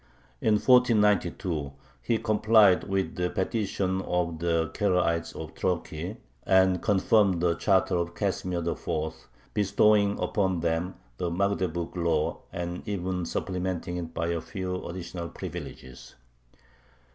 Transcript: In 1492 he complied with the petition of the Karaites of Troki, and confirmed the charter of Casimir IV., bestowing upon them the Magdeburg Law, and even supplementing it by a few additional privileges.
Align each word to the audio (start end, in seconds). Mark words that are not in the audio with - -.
In 0.41 0.55
1492 0.55 1.73
he 2.01 2.17
complied 2.17 2.85
with 2.85 3.13
the 3.13 3.29
petition 3.29 4.01
of 4.01 4.39
the 4.39 4.71
Karaites 4.73 5.35
of 5.35 5.53
Troki, 5.53 6.17
and 6.43 6.81
confirmed 6.81 7.39
the 7.39 7.53
charter 7.53 7.97
of 7.97 8.15
Casimir 8.15 8.67
IV., 8.67 9.27
bestowing 9.53 10.17
upon 10.19 10.61
them 10.61 10.95
the 11.17 11.29
Magdeburg 11.29 11.95
Law, 11.95 12.39
and 12.51 12.81
even 12.89 13.27
supplementing 13.27 13.97
it 13.97 14.11
by 14.11 14.29
a 14.29 14.41
few 14.41 14.83
additional 14.87 15.29
privileges. 15.29 16.15